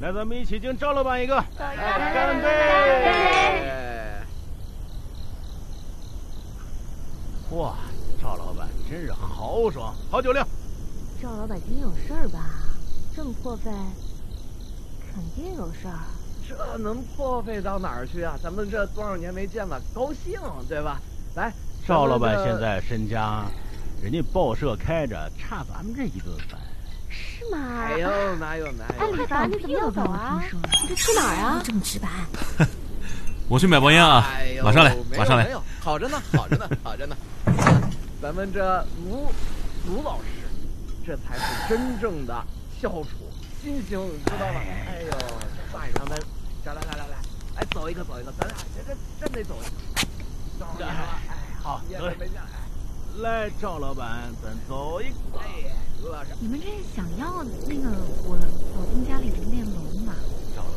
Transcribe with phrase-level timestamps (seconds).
[0.00, 2.48] 那咱们一起敬赵老板一个，干杯！
[7.50, 7.74] 哇，
[8.22, 10.46] 赵老板真是豪爽，好酒量。
[11.20, 12.38] 赵老板今天有事儿吧？
[13.16, 13.72] 这么破费，
[15.12, 15.98] 肯定有事儿。
[16.46, 18.38] 这能破费到哪儿去啊？
[18.40, 21.00] 咱们这多少年没见了，高兴对吧？
[21.34, 21.52] 来，
[21.84, 23.46] 赵老板现在身家，
[24.00, 26.60] 人家报社开着，差咱们这一顿饭。
[27.38, 27.84] 是吗？
[27.84, 29.04] 哎呦，哪有哪有！
[29.04, 30.42] 哎，李凡，你怎么要走啊？
[30.82, 31.62] 你这去哪儿啊？
[31.64, 32.08] 这么直白。
[33.48, 34.26] 我去买包烟啊！
[34.62, 35.44] 马上来，马上来。
[35.44, 37.16] 没有，好着呢，好着呢， 好着呢。
[38.20, 39.32] 咱们这卢
[39.86, 40.24] 卢老师，
[41.06, 42.44] 这才是真正的
[42.82, 43.06] 教主
[43.62, 44.60] 新星，知道吗？
[44.60, 45.10] 哎呦，
[45.72, 46.18] 大爷他们，
[46.64, 47.16] 来来来来来，
[47.56, 48.96] 来走一个走一个，咱俩这这
[49.26, 50.08] 真得走一个。
[50.58, 50.92] 走哎，
[51.62, 52.10] 好，走。
[53.22, 55.40] 来，赵老板，咱走一个。
[56.40, 57.90] 你们这是想要那个
[58.24, 58.38] 我
[58.76, 60.14] 老公家里的那楼吗？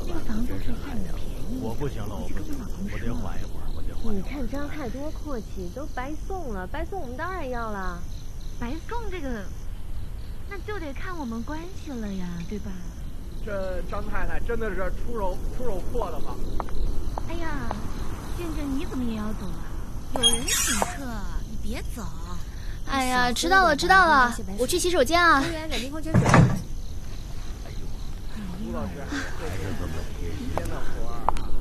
[0.08, 1.60] 那个房子是很便宜。
[1.62, 4.16] 我不行了，我不行了，我得缓一会儿，我得缓。
[4.16, 8.02] 你看张太多阔气，都白送了，白送我们当然要了。
[8.60, 9.44] 白送这个，
[10.50, 12.72] 那就得看我们关系了呀，对吧？
[13.46, 16.36] 这张太太真的是出手出手阔的吗。
[17.28, 17.70] 哎呀，
[18.38, 19.70] 静静你怎么也要走啊？
[20.16, 21.06] 有人请客，
[21.50, 22.02] 你别走。
[22.92, 25.40] 哎呀，知道了知道了，我去洗手间啊。
[25.40, 26.22] 公园改进矿泉水。
[26.28, 26.28] 哎
[27.72, 27.80] 呦，
[28.66, 28.92] 卢老师。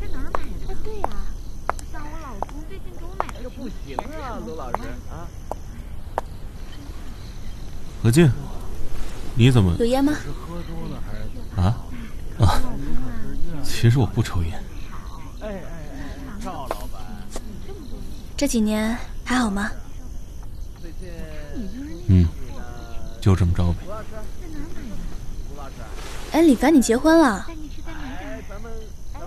[0.01, 0.75] 在哪儿买的？
[0.83, 1.09] 对呀，
[1.93, 3.35] 像我老公最近给我买的。
[3.43, 5.29] 这不行啊，卢老师啊。
[8.03, 8.29] 何静，
[9.37, 10.13] 你怎么有烟吗？
[11.57, 11.77] 啊
[12.41, 12.61] 啊！
[13.63, 14.61] 其实我不抽烟。
[15.43, 15.63] 哎哎哎，
[16.43, 17.01] 赵老板，
[18.37, 19.71] 这几年还好吗？
[22.09, 22.27] 嗯，
[23.21, 23.79] 就这么着呗。
[26.33, 27.47] 哎，李凡，你结婚了？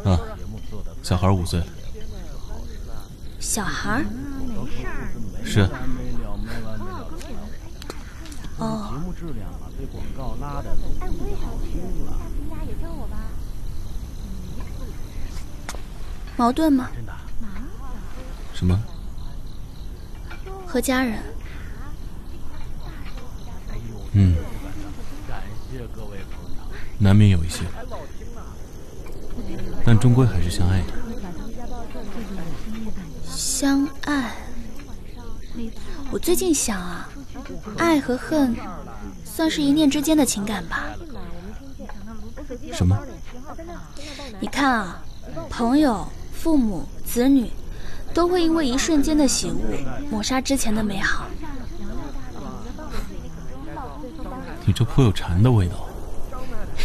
[0.04, 0.20] 啊，
[1.02, 1.62] 小孩五岁。
[3.40, 4.04] 小孩？
[5.46, 5.68] 是。
[8.58, 8.94] 哦。
[16.36, 16.90] 矛盾吗？
[18.54, 18.80] 什么？
[20.66, 21.22] 和家人。
[24.14, 24.36] 嗯，
[27.00, 27.62] 难免有一些，
[29.84, 30.94] 但终归还是相爱的。
[33.26, 34.36] 相爱？
[36.12, 37.10] 我最近想啊，
[37.78, 38.56] 爱和恨，
[39.26, 40.86] 算是一念之间的情感吧。
[42.72, 42.96] 什么？
[44.40, 45.04] 你看啊，
[45.50, 47.50] 朋友、父母、子女，
[48.14, 49.64] 都会因为一瞬间的醒悟，
[50.12, 51.26] 抹杀之前的美好。
[54.66, 55.88] 你这颇有禅的味道。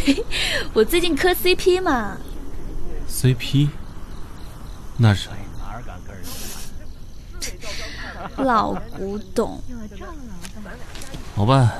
[0.73, 2.17] 我最近磕 CP 嘛。
[3.09, 3.69] CP？
[4.97, 5.29] 那是？
[8.37, 9.61] 老古董。
[11.35, 11.73] 好吧，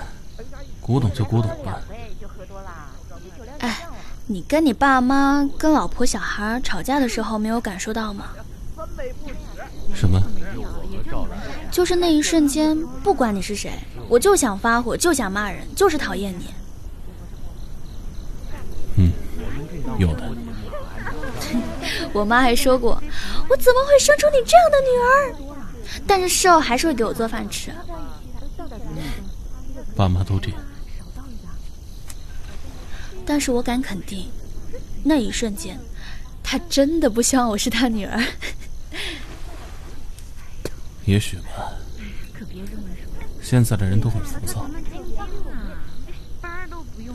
[0.81, 1.79] 古董就古董吧。
[3.59, 3.85] 哎，
[4.25, 8.29] 你跟你爸妈、跟老婆、小孩吵架的时候，没有感受到吗？
[9.93, 10.21] 什么？
[11.71, 13.71] 就是那一瞬间，不管你是谁。
[14.09, 16.45] 我就想发火，就想骂人，就是讨厌你。
[18.97, 19.11] 嗯，
[19.99, 20.29] 有的。
[22.11, 23.01] 我妈还说过，
[23.47, 25.35] 我怎么会生出你这样的女儿？
[26.05, 27.71] 但是事后还是会给我做饭吃。
[29.95, 30.59] 爸妈都这样。
[33.25, 34.27] 但是我敢肯定，
[35.03, 35.79] 那一瞬间，
[36.43, 38.23] 他真的不希望我是他女儿。
[41.05, 41.73] 也许吧。
[43.49, 44.69] 现在的人都很浮躁，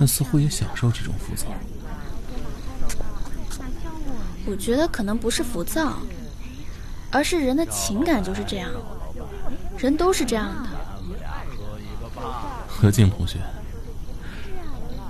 [0.00, 1.47] 但似乎也享受这种浮躁。
[4.45, 5.97] 我觉得可能不是浮躁，
[7.12, 8.69] 而是人的情感就是这样，
[9.78, 10.69] 人都是这样的。
[12.66, 13.39] 何静同学，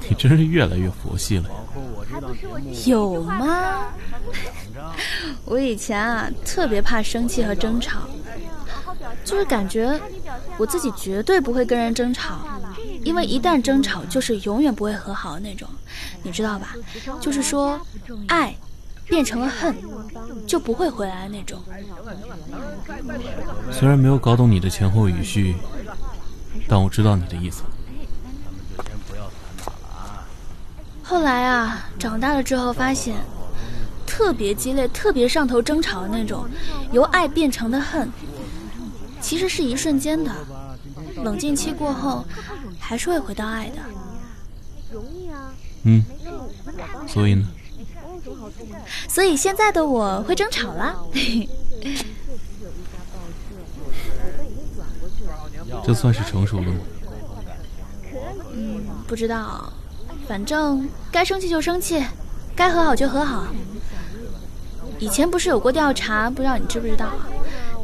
[0.06, 1.55] 你真是越来越佛系了呀。
[2.85, 3.87] 有吗？
[5.47, 8.00] 我以前啊，特别怕生气和争吵。
[9.25, 9.99] 就是感觉
[10.59, 12.41] 我自己绝对不会跟人争吵，
[13.03, 15.67] 因为一旦争吵就是永远不会和好的那种，
[16.23, 16.75] 你知道吧？
[17.21, 17.81] 就是说，
[18.29, 18.55] 爱
[19.06, 19.75] 变成了恨，
[20.47, 21.59] 就不会回来的那种。
[23.73, 25.56] 虽然没有搞懂你的前后语序，
[26.69, 27.62] 但我知道你的意思。
[31.03, 33.17] 后来啊，长大了之后发现，
[34.06, 36.47] 特别激烈、特别上头争吵的那种，
[36.93, 38.11] 由爱变成的恨。
[39.25, 40.31] 其实是一瞬间的，
[41.23, 42.23] 冷静期过后，
[42.79, 43.76] 还是会回到爱的。
[45.85, 46.05] 嗯，
[47.09, 47.49] 所以呢？
[49.09, 50.94] 所以现在的我会争吵了。
[55.82, 56.75] 这算是成熟了吗？
[58.53, 59.73] 嗯，不知道，
[60.29, 62.05] 反正该生气就生气，
[62.55, 63.47] 该和好就和好。
[64.99, 67.09] 以前不是有过调查，不知道你知不知道？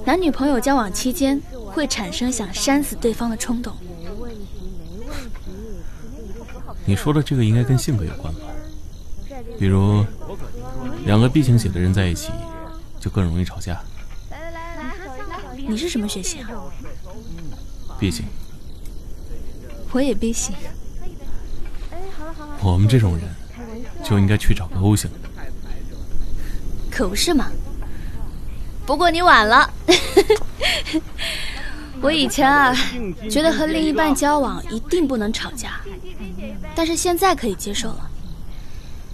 [0.05, 3.75] 男女朋友交往期间会产生想扇死对方的冲动。
[6.85, 8.41] 你说的这个应该跟性格有关吧？
[9.59, 10.05] 比如，
[11.05, 12.31] 两个 B 型血的人在一起，
[12.99, 13.81] 就更容易吵架。
[15.69, 16.45] 你是什么血型
[17.99, 18.25] ？B 型。
[19.93, 20.55] 我也 B 型。
[22.63, 23.29] 我们这种人，
[24.03, 25.19] 就应该去找个 O 型的。
[26.91, 27.51] 可不是嘛。
[28.91, 29.71] 不过你晚了。
[32.03, 32.75] 我以前啊，
[33.31, 35.81] 觉得和另一半交往一定不能吵架，
[36.75, 38.11] 但是现在可以接受了。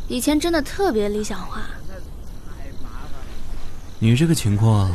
[0.09, 1.61] 以前真的特别理想化。
[3.99, 4.91] 你这个情况，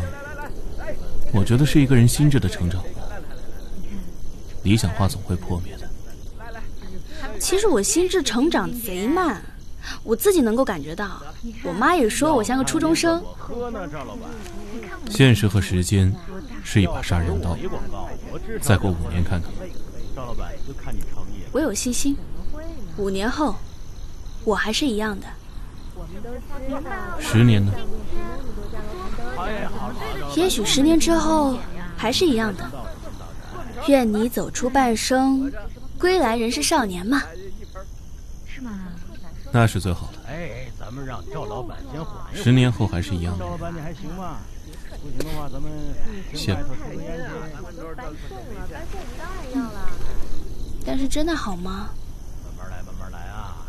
[1.32, 2.90] 我觉得是一个人心智的成长吧。
[4.64, 5.88] 理想化总会破灭的。
[7.40, 9.44] 其实我心智成长贼慢，
[10.04, 11.22] 我自己能够感觉到。
[11.64, 13.24] 我妈也说我像个初中生。
[15.12, 16.14] 现实和时间
[16.64, 17.58] 是一把杀人刀，
[18.62, 19.52] 再过五年看看。
[21.52, 22.18] 我有信心，
[22.98, 23.56] 五年后
[24.46, 25.28] 我还是一样的。
[27.20, 27.74] 十年呢？
[30.36, 31.58] 也许十年之后
[31.98, 32.66] 还是一样的。
[33.88, 35.52] 愿你走出半生，
[36.00, 37.22] 归来仍是少年嘛。
[38.48, 38.80] 是吗？
[39.52, 40.20] 那是最好的。
[40.30, 43.44] 哎，咱们让赵老板先缓一十年后还是一样的。
[43.44, 44.38] 赵老板，你还行吗？
[45.02, 45.72] 不行的话，咱们
[46.34, 46.56] 行。
[50.86, 51.90] 但是真的好吗？
[52.44, 53.66] 慢慢来，慢慢来啊。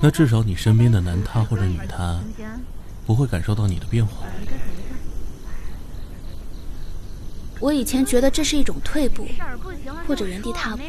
[0.00, 2.20] 那至少你身边的男他或者女他，
[3.06, 4.26] 不会感受到你的变化。
[7.60, 9.26] 我以前觉得这是一种退步，
[10.06, 10.82] 或者原地踏步。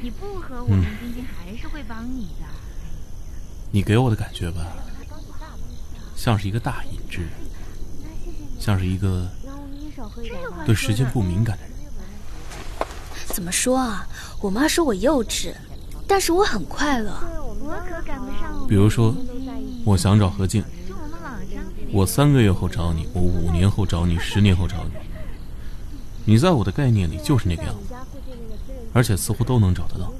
[0.00, 2.46] 你不和我们，冰冰还是会帮你的。
[3.70, 4.64] 你给我的感觉吧，
[6.14, 7.30] 像是一个大隐之人，
[8.58, 9.26] 像是一个
[10.66, 11.72] 对时间不敏感的人。
[13.26, 14.06] 怎么说啊？
[14.40, 15.54] 我妈说我幼稚，
[16.06, 17.12] 但是我很快乐。
[17.60, 18.66] 我可赶不上。
[18.68, 19.14] 比如说，
[19.84, 20.64] 我想找何静，
[21.92, 24.92] 我三个月后找你，我五年后找你，十年后找你。
[26.24, 27.94] 你在我的概念里就是那个样子，
[28.92, 30.12] 而且似乎都能找得到。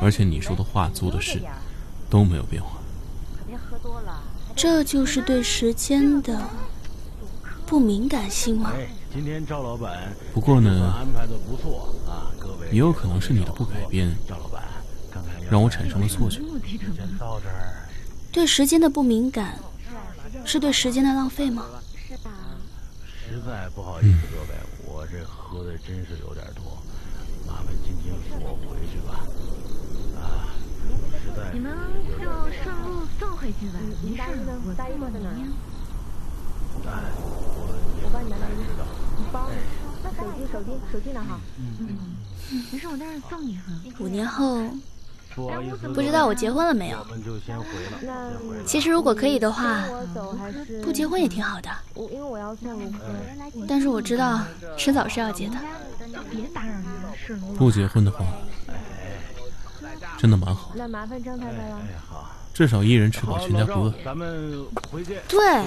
[0.00, 1.42] 而且你说的话、做的事
[2.08, 2.78] 都没有变化。
[4.54, 6.40] 这就是对时间的
[7.68, 8.72] 不敏感性吗？
[9.12, 12.66] 今天赵老板，不过呢，安排的不错啊，各位。
[12.72, 14.64] 也有可能是你的不改变，赵老板，
[15.50, 16.40] 让我产生了错觉。
[17.18, 17.86] 到这儿。
[18.32, 19.58] 对时间的不敏感，
[20.46, 21.66] 是对时间的浪费吗？
[22.08, 22.30] 是的。
[23.04, 24.48] 实在不好意思，各位，
[24.86, 26.78] 我这喝的真是有点多，
[27.46, 29.20] 麻烦今天送我回去吧。
[30.16, 30.56] 啊，
[31.22, 31.52] 实在。
[31.52, 31.70] 你们
[32.18, 32.24] 就
[32.62, 34.22] 顺路送回去吧，没事，
[34.64, 34.80] 我送
[35.36, 35.52] 您。
[36.86, 37.74] 哎，我
[38.04, 38.70] 我帮你拿到衣服。
[39.32, 39.50] 包、
[40.52, 41.38] 手机、手机、拿好。
[41.58, 42.16] 嗯，
[42.72, 43.72] 没事，我在这送你哈。
[43.98, 44.62] 五年后，
[45.94, 47.06] 不知道我结婚了没有？
[48.66, 49.84] 其实如果可以的话，
[50.82, 51.70] 不结婚也挺好的。
[51.94, 52.90] 因为我要送卢
[53.68, 54.40] 但是我知道
[54.76, 55.56] 迟早是要结的。
[56.30, 58.24] 别打扰人了，是不结婚的话，
[60.16, 60.72] 真的蛮好。
[60.74, 61.80] 那麻烦张太太了。
[62.58, 63.94] 至少一人吃饱全家不饿。
[64.04, 65.22] 咱们回见。
[65.28, 65.62] 对，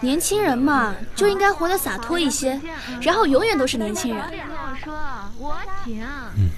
[0.00, 2.58] 年轻人嘛，就应该活得洒脱一些，
[3.02, 4.24] 然后永远都是年轻人。
[4.24, 4.94] 我说，
[5.38, 6.02] 我请。
[6.38, 6.48] 嗯。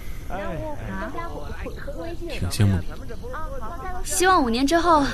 [2.29, 2.85] 挺羡慕你。
[4.05, 5.05] 希望五年之后，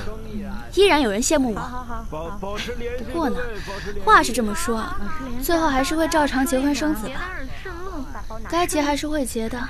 [0.75, 1.61] 依然有人羡慕我。
[2.09, 3.37] 不过呢，
[4.03, 4.83] 话是这么说，
[5.41, 7.29] 最后还是会照常结婚生子吧。
[8.49, 9.59] 该结还是会结的。
[9.59, 9.67] 好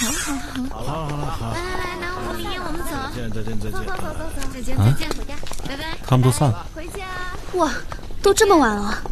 [0.00, 0.34] 好
[0.70, 0.82] 好。
[0.82, 1.52] 好好好。
[1.52, 2.92] 来来来，拿我们烟，我们走。
[3.14, 3.72] 再见再见再见。
[3.72, 4.40] 走走走走走。
[4.52, 5.34] 再见再见，回家，
[5.66, 5.98] 拜拜。
[6.06, 6.66] 他们都散了。
[6.74, 7.04] 回家。
[7.54, 7.70] 哇，
[8.22, 9.02] 都这么晚了，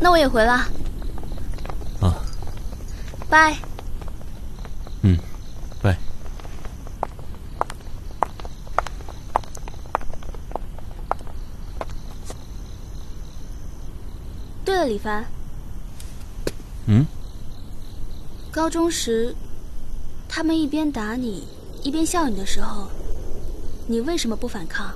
[0.00, 0.52] 那我也回了。
[2.00, 2.14] 啊。
[3.28, 3.56] 拜。
[14.86, 15.24] 了，李凡。
[16.86, 17.04] 嗯。
[18.52, 19.34] 高中时，
[20.28, 21.44] 他们一边打你，
[21.82, 22.88] 一边笑你的时候，
[23.86, 24.94] 你为什么不反抗？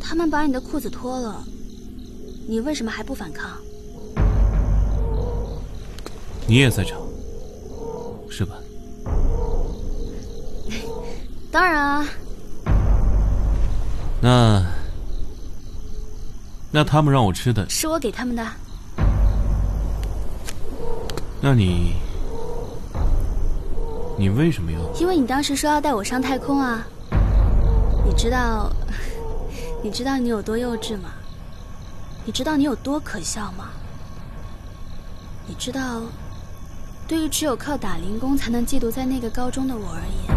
[0.00, 1.44] 他们把你的裤子脱了，
[2.48, 3.50] 你为什么还不反抗？
[6.46, 7.00] 你也在场，
[8.30, 8.56] 是吧？
[11.52, 12.06] 当然啊。
[14.20, 14.64] 那
[16.76, 18.44] 那他们让我吃的是我给他们的。
[21.40, 21.94] 那你
[24.18, 24.80] 你为什么要？
[24.98, 26.84] 因为你当时说要带我上太空啊。
[28.04, 28.72] 你知道
[29.84, 31.10] 你知道你有多幼稚吗？
[32.24, 33.70] 你知道你有多可笑吗？
[35.46, 36.02] 你知道，
[37.06, 40.36] 对于只有靠打零工才能寄读在那个高中的我而言，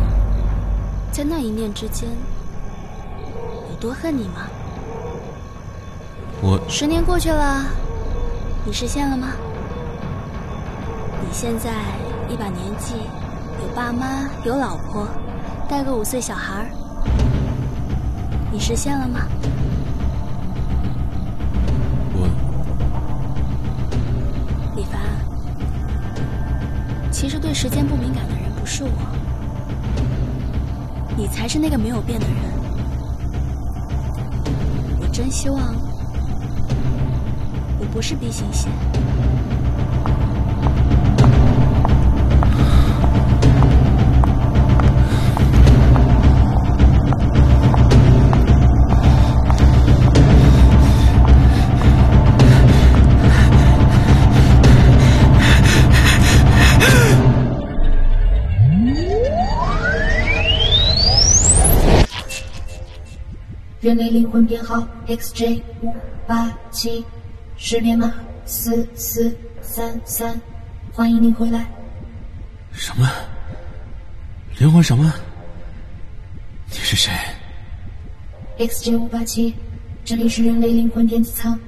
[1.11, 2.07] 在那一念之间，
[3.71, 4.47] 有多恨你吗？
[6.49, 7.65] 我十年过去了，
[8.65, 9.27] 你实现了吗？
[11.21, 11.73] 你现在
[12.29, 12.93] 一把年纪，
[13.61, 15.05] 有爸妈，有老婆，
[15.67, 16.65] 带个五岁小孩
[18.49, 19.27] 你实现了吗？
[22.13, 22.29] 我
[24.77, 25.01] 李凡，
[27.11, 28.89] 其实对时间不敏感的人不是我，
[31.17, 32.35] 你才是那个没有变的人。
[35.01, 35.75] 我真希望
[37.79, 38.69] 我不是 B 型血。
[63.87, 65.95] 人类灵魂编号 XJ 五
[66.27, 67.05] 八七，
[67.57, 68.13] 识别码
[68.45, 70.39] 四四三三，
[70.93, 71.65] 欢迎您回来。
[72.71, 73.09] 什么？
[74.59, 75.11] 灵魂什么？
[76.69, 77.11] 你是谁
[78.59, 79.55] ？XJ 五八七，
[80.05, 81.59] 这里是人类灵魂电子舱，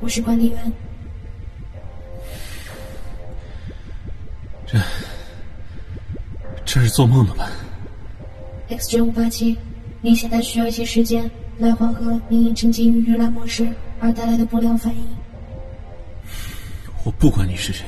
[0.00, 0.72] 我是管理员。
[4.66, 4.78] 这
[6.64, 7.48] 这是做梦的吧
[8.68, 9.56] ？XJ 五八七，
[10.00, 11.30] 您现在需要一些时间。
[11.58, 13.66] 来缓和您因沉浸于预览模式
[13.98, 15.02] 而带来的不良反应。
[17.06, 17.86] 我不管你是谁，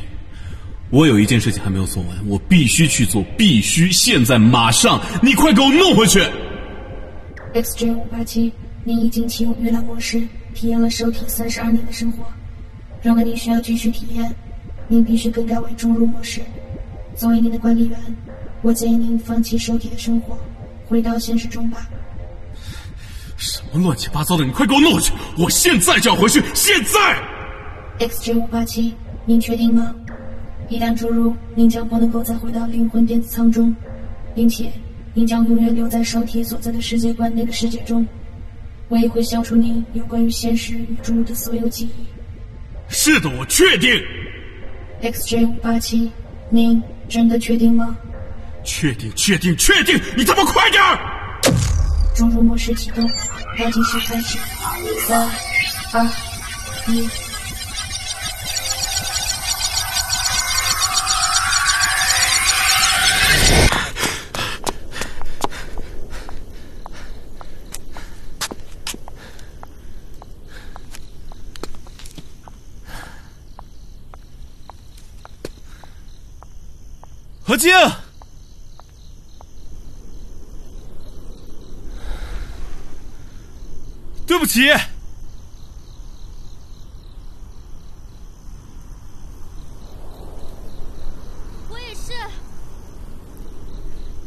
[0.90, 5.00] 我有一件事情还没有做完，我必须去做，必须现在马上！
[5.20, 6.22] 你快给我弄回去
[7.52, 8.52] ！XJ 五八七，
[8.84, 10.22] 您已经启用预览模式，
[10.54, 12.24] 体验了受体三十二年的生活。
[13.02, 14.32] 如果您需要继续体验，
[14.86, 16.40] 您必须更改为中入模式。
[17.16, 17.98] 作为您的管理员，
[18.62, 20.38] 我建议您放弃受体的生活，
[20.86, 21.88] 回到现实中吧。
[23.36, 24.44] 什么乱七八糟的！
[24.44, 25.12] 你快给我弄回去！
[25.36, 28.94] 我现在就要回去，现在！XJ 五八七，
[29.28, 29.94] 您确定吗？
[30.70, 33.76] 一旦注入，您将不能够再回到灵魂电子舱中，
[34.34, 34.72] 并且
[35.12, 38.06] 您将永远留在受体所在的世界观那个世界中。
[38.88, 42.06] 我也会消除您有关于现实与注入的所有记忆。
[42.88, 44.02] 是的，我确定。
[45.02, 46.10] XJ 五八七，
[46.48, 47.94] 您真的确定吗？
[48.64, 50.00] 确定，确定，确定！
[50.16, 50.98] 你他妈快点儿！
[52.16, 53.06] 注入模式启动，
[53.58, 54.38] 倒计时开始，
[55.06, 55.28] 三、
[55.92, 56.06] 二、
[56.90, 57.06] 一。
[77.48, 77.72] 何静。
[84.26, 84.68] 对不起，
[91.70, 92.12] 我也是。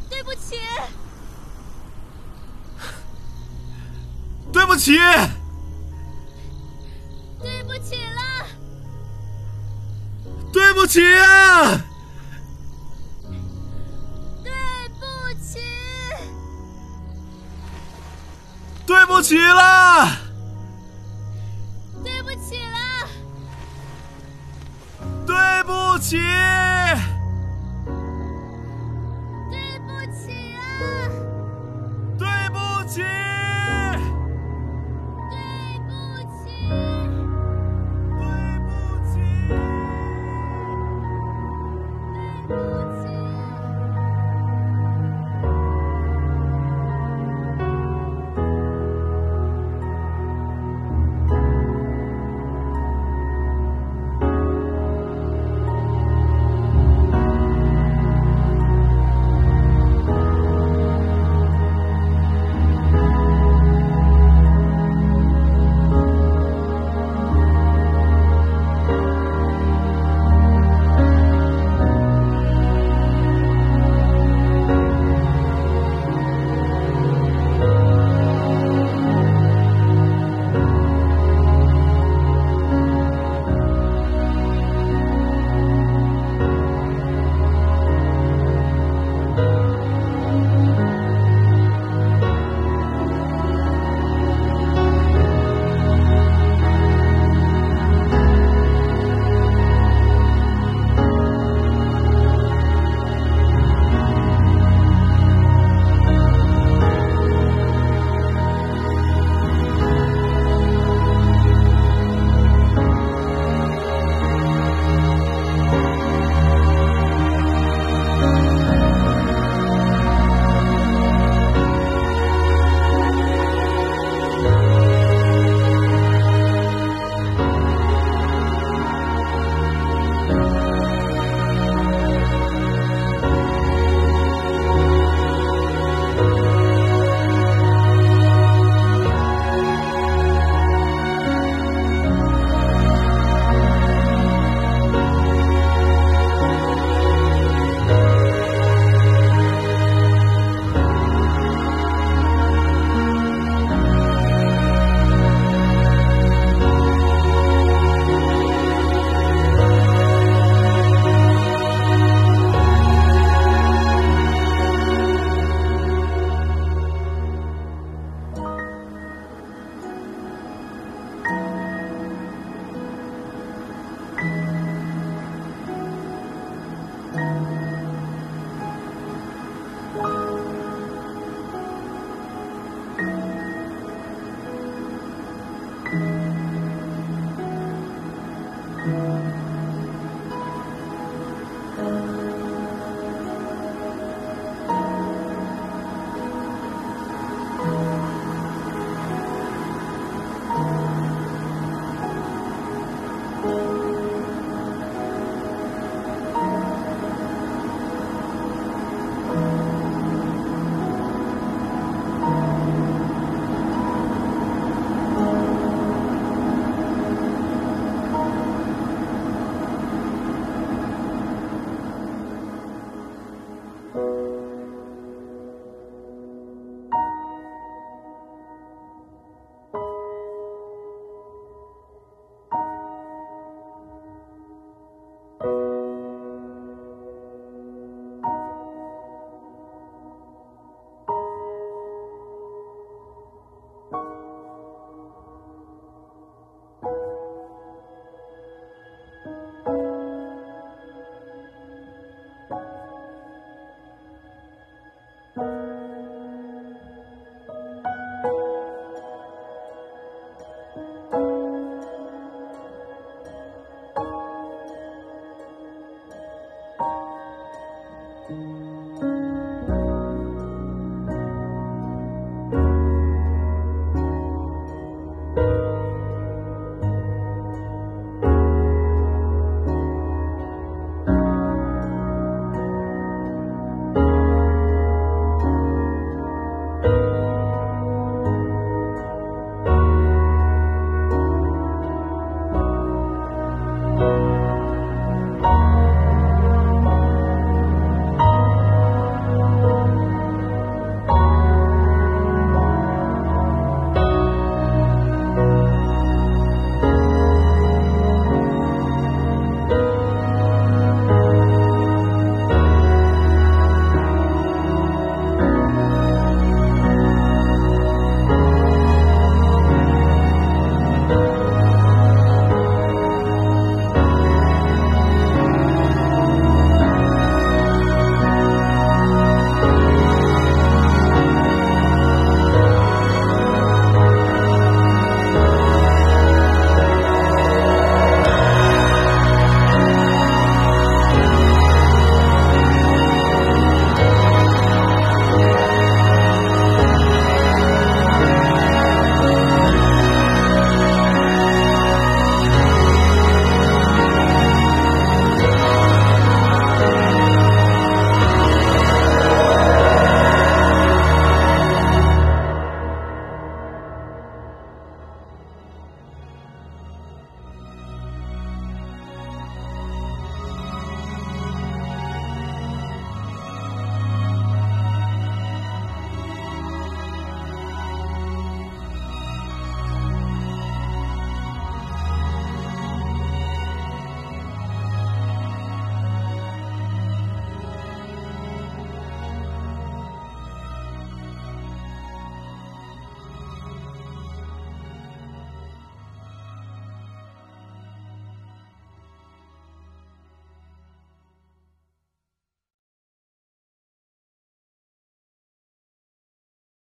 [0.09, 0.57] 对不起，
[4.51, 4.97] 对不起，
[7.39, 8.47] 对不起了，
[10.51, 11.85] 对不起啊！
[19.31, 20.09] 起了，
[22.03, 23.07] 对不起了，
[25.25, 26.17] 对不起，